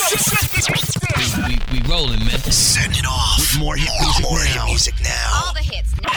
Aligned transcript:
We, 0.00 1.58
we 1.72 1.86
rolling, 1.86 2.20
man. 2.20 2.38
Send 2.38 2.96
it 2.96 3.04
off. 3.06 3.38
With 3.38 3.58
more 3.60 3.76
hit 3.76 3.90
music 4.00 4.24
more 4.24 4.38
now. 4.38 4.44
Hit 4.44 4.66
music 4.66 4.94
now. 5.02 5.42
All 5.44 5.52
the 5.52 5.60
hits. 5.60 6.00
now. 6.00 6.08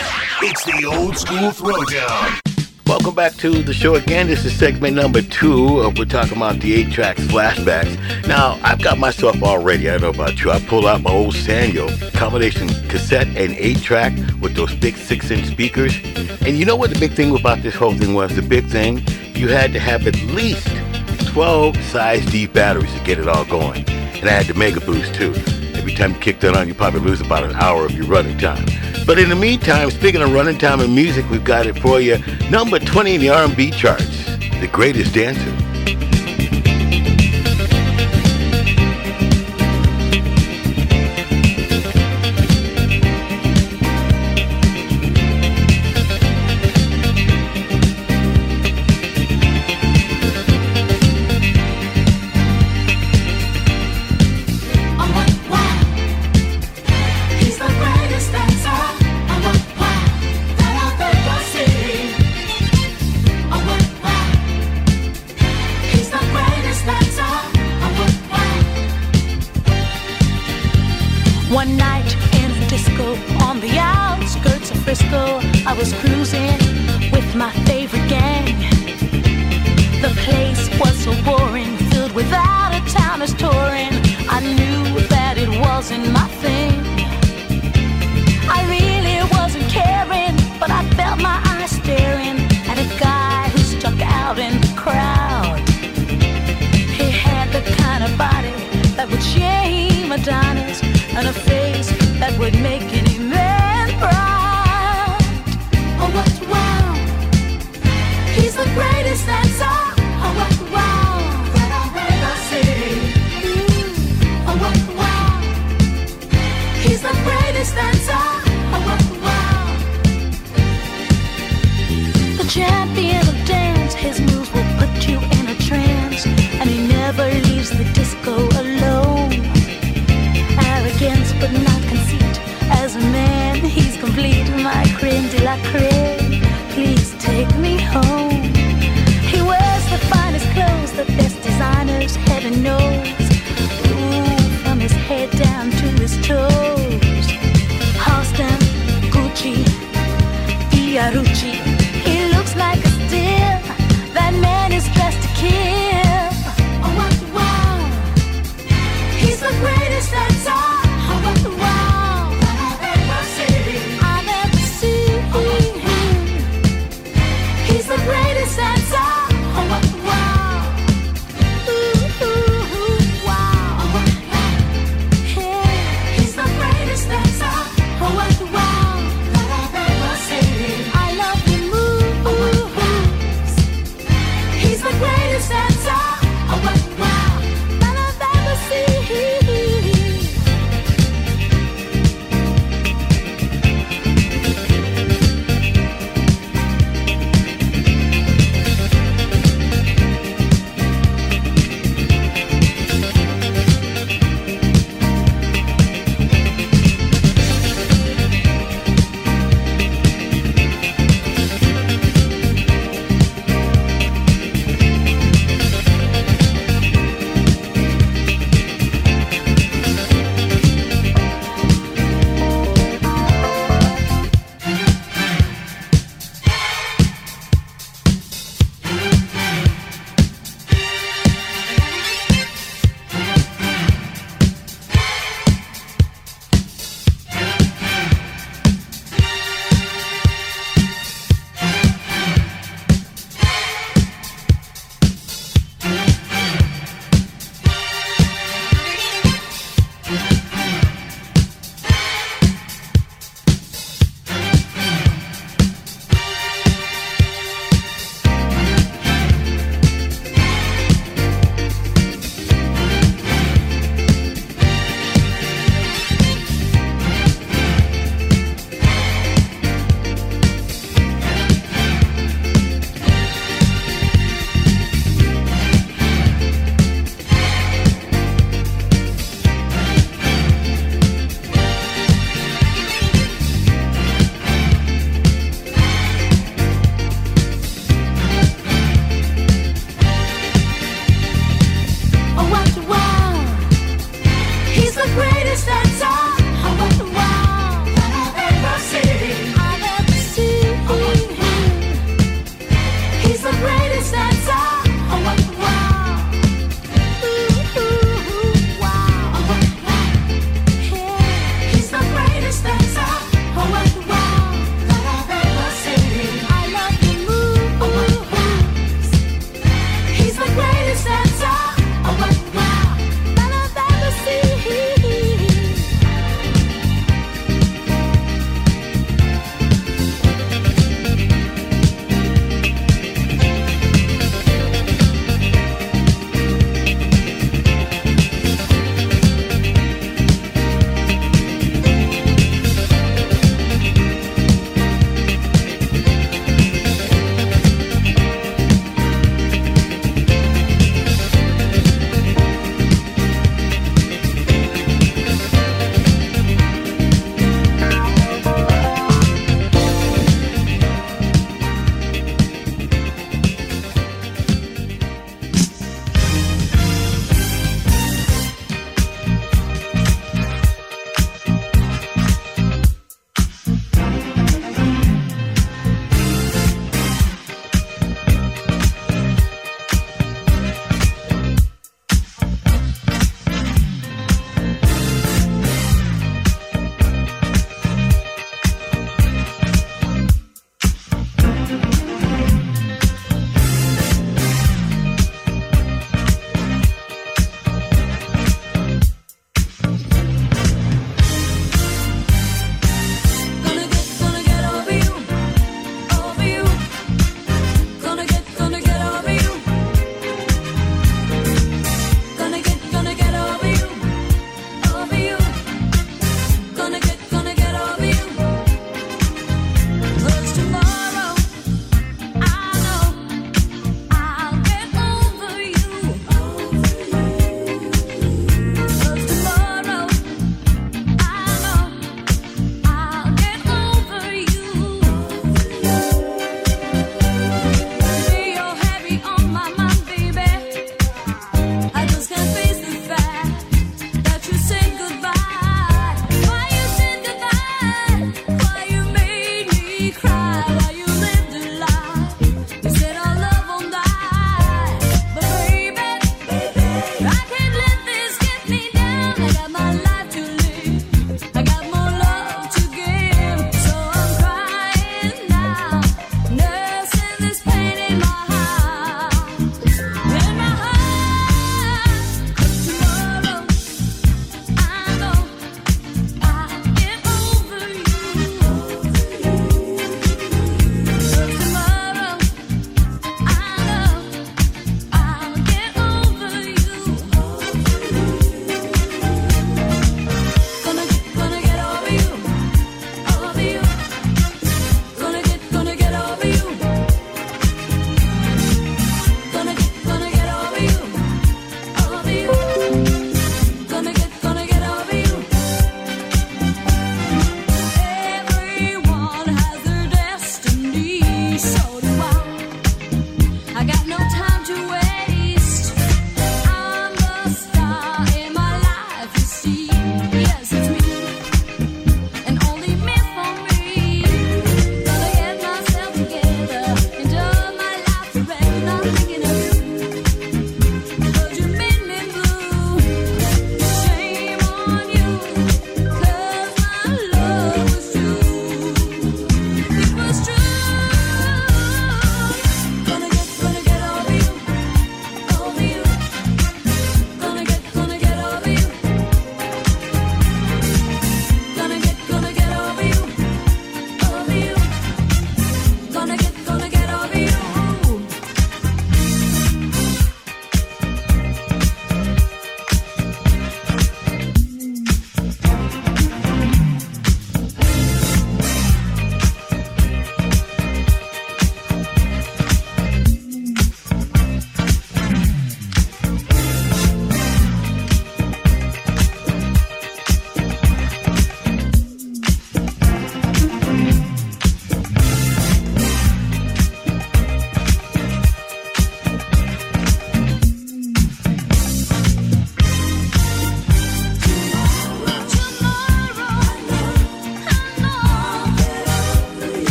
It's 0.42 0.64
the 0.64 0.86
old 0.86 1.18
school 1.18 1.52
throwdown. 1.52 2.40
Welcome 2.88 3.14
back 3.14 3.34
to 3.34 3.62
the 3.62 3.74
show 3.74 3.96
again. 3.96 4.28
This 4.28 4.46
is 4.46 4.58
segment 4.58 4.96
number 4.96 5.22
two. 5.22 5.82
Of, 5.82 5.98
we're 5.98 6.06
talking 6.06 6.38
about 6.38 6.62
the 6.62 6.74
eight 6.76 6.94
tracks 6.94 7.20
flashbacks. 7.22 8.26
Now, 8.26 8.58
I've 8.64 8.82
got 8.82 8.98
myself 9.00 9.44
all 9.44 9.62
ready. 9.62 9.90
I 9.90 9.98
don't 9.98 10.16
know 10.16 10.24
about 10.24 10.42
you. 10.42 10.52
I 10.52 10.60
pulled 10.62 10.86
out 10.86 11.02
my 11.02 11.12
old 11.12 11.36
Sanyo 11.36 11.90
combination 12.14 12.70
cassette 12.88 13.28
and 13.28 13.54
eight 13.54 13.82
track 13.82 14.14
with 14.42 14.56
those 14.56 14.74
big 14.76 14.96
six 14.96 15.30
inch 15.30 15.48
speakers. 15.48 15.94
And 16.46 16.58
you 16.58 16.64
know 16.64 16.78
what 16.78 16.94
the 16.94 17.00
big 17.00 17.12
thing 17.12 17.36
about 17.38 17.62
this 17.62 17.76
whole 17.76 17.94
thing 17.94 18.14
was? 18.14 18.34
The 18.34 18.42
big 18.44 18.66
thing, 18.68 19.06
you 19.36 19.50
had 19.50 19.74
to 19.74 19.80
have 19.80 20.08
at 20.08 20.16
least 20.28 20.70
12 21.34 21.84
size 21.86 22.24
D 22.28 22.46
batteries 22.46 22.94
to 22.94 23.04
get 23.04 23.18
it 23.18 23.28
all 23.28 23.44
going. 23.44 23.84
And 23.90 24.30
I 24.30 24.34
had 24.34 24.46
the 24.46 24.54
Mega 24.54 24.80
Boost 24.80 25.16
too. 25.16 25.34
Every 25.74 25.92
time 25.96 26.14
you 26.14 26.20
kick 26.20 26.40
that 26.42 26.56
on, 26.56 26.68
you 26.68 26.76
probably 26.76 27.00
lose 27.00 27.22
about 27.22 27.44
an 27.44 27.56
hour 27.56 27.88
of 27.88 27.92
your 27.92 28.06
running 28.06 28.38
time. 28.38 28.64
But 29.08 29.18
in 29.18 29.30
the 29.30 29.36
meantime, 29.36 29.90
speaking 29.90 30.22
of 30.22 30.32
running 30.32 30.60
time 30.60 30.80
and 30.80 30.94
music, 30.94 31.28
we've 31.32 31.44
got 31.44 31.66
it 31.66 31.80
for 31.80 32.00
you. 32.00 32.20
Number 32.52 32.78
20 32.78 33.16
in 33.16 33.22
the 33.22 33.30
R&B 33.30 33.72
charts, 33.72 34.26
The 34.60 34.70
Greatest 34.72 35.16
Dancer. 35.16 35.73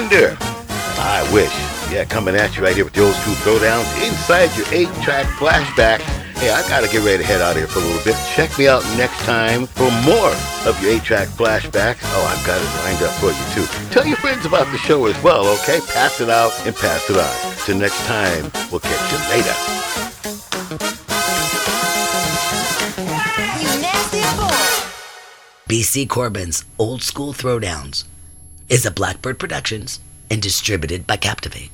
Stevie 0.00 0.24
Wonder. 0.24 0.36
I 1.02 1.28
wish. 1.32 1.52
Yeah, 1.92 2.04
coming 2.04 2.36
at 2.36 2.56
you 2.56 2.62
right 2.62 2.74
here 2.74 2.84
with 2.84 2.94
the 2.94 3.02
old 3.02 3.14
school 3.14 3.34
throwdowns 3.34 4.06
inside 4.06 4.54
your 4.56 4.66
eight 4.72 4.88
track 5.02 5.26
flashback. 5.36 6.00
Hey, 6.38 6.50
I 6.50 6.62
gotta 6.68 6.88
get 6.88 7.04
ready 7.04 7.18
to 7.18 7.24
head 7.24 7.42
out 7.42 7.52
of 7.52 7.56
here 7.58 7.66
for 7.66 7.80
a 7.80 7.82
little 7.82 8.02
bit. 8.04 8.16
Check 8.34 8.56
me 8.58 8.68
out 8.68 8.82
next 8.96 9.18
time 9.24 9.66
for 9.66 9.90
more 10.02 10.32
of 10.64 10.78
your 10.80 10.92
eight 10.92 11.02
track 11.02 11.28
flashbacks. 11.28 11.98
Oh, 12.02 12.24
I've 12.24 12.46
got 12.46 12.60
it 12.60 12.70
lined 12.84 13.02
up 13.02 13.12
for 13.20 13.28
you 13.28 13.44
too. 13.52 13.66
Tell 13.90 14.06
your 14.06 14.16
friends 14.16 14.46
about 14.46 14.70
the 14.72 14.78
show 14.78 15.04
as 15.06 15.22
well, 15.22 15.46
okay? 15.60 15.80
Pass 15.92 16.20
it 16.20 16.30
out 16.30 16.52
and 16.66 16.74
pass 16.74 17.10
it 17.10 17.16
on. 17.16 17.56
Till 17.66 17.76
next 17.76 18.00
time, 18.06 18.50
we'll 18.70 18.80
catch 18.80 19.12
you 19.12 19.18
later. 19.28 19.54
You 23.60 23.80
nasty 23.82 24.22
boy. 24.38 24.78
BC 25.68 26.08
Corbin's 26.08 26.64
Old 26.78 27.02
School 27.02 27.34
Throwdowns 27.34 28.04
is 28.70 28.86
a 28.86 28.90
Blackbird 28.90 29.40
Productions 29.40 29.98
and 30.30 30.40
distributed 30.40 31.04
by 31.04 31.16
Captivate. 31.16 31.70